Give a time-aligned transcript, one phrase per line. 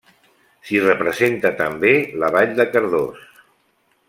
[0.69, 1.93] S'hi representa també
[2.25, 3.23] la vall de Cardós.